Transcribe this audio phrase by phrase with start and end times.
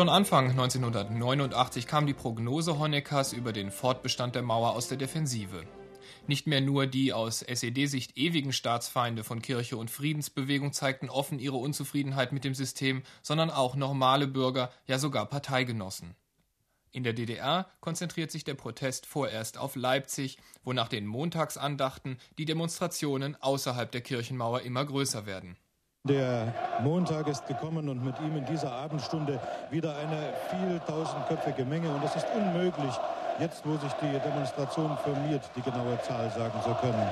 [0.00, 5.64] Schon Anfang 1989 kam die Prognose Honeckers über den Fortbestand der Mauer aus der Defensive.
[6.26, 11.58] Nicht mehr nur die aus SED-Sicht ewigen Staatsfeinde von Kirche und Friedensbewegung zeigten offen ihre
[11.58, 16.14] Unzufriedenheit mit dem System, sondern auch normale Bürger, ja sogar Parteigenossen.
[16.92, 22.46] In der DDR konzentriert sich der Protest vorerst auf Leipzig, wo nach den Montagsandachten die
[22.46, 25.58] Demonstrationen außerhalb der Kirchenmauer immer größer werden.
[26.08, 29.38] Der Montag ist gekommen und mit ihm in dieser Abendstunde
[29.70, 31.90] wieder eine viel tausendköpfige Menge.
[31.90, 32.94] Und es ist unmöglich,
[33.38, 37.06] jetzt wo sich die Demonstration formiert, die genaue Zahl sagen zu können.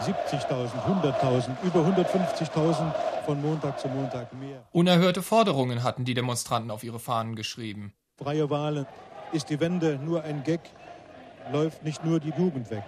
[0.00, 2.92] 70.000, 100.000, über 150.000
[3.26, 4.62] von Montag zu Montag mehr.
[4.70, 7.92] Unerhörte Forderungen hatten die Demonstranten auf ihre Fahnen geschrieben.
[8.16, 8.86] Freie Wahlen,
[9.32, 10.60] ist die Wende nur ein Gag,
[11.52, 12.84] läuft nicht nur die Jugend weg.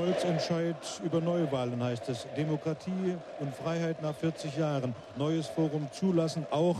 [0.00, 2.26] Volksentscheid über Neuwahlen heißt es.
[2.34, 4.94] Demokratie und Freiheit nach 40 Jahren.
[5.18, 6.76] Neues Forum zulassen, auch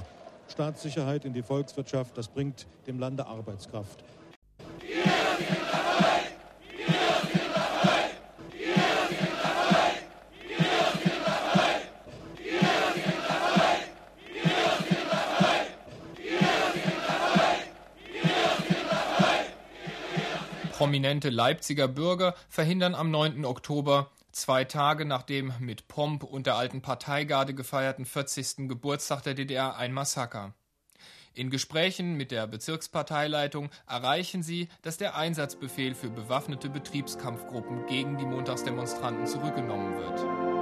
[0.49, 2.17] Staatssicherheit in die Volkswirtschaft.
[2.17, 4.03] Das bringt dem Lande Arbeitskraft.
[20.81, 23.45] Prominente Leipziger Bürger verhindern am 9.
[23.45, 28.67] Oktober, zwei Tage nach dem mit Pomp und der alten Parteigarde gefeierten 40.
[28.67, 30.55] Geburtstag der DDR, ein Massaker.
[31.35, 38.25] In Gesprächen mit der Bezirksparteileitung erreichen sie, dass der Einsatzbefehl für bewaffnete Betriebskampfgruppen gegen die
[38.25, 40.60] Montagsdemonstranten zurückgenommen wird.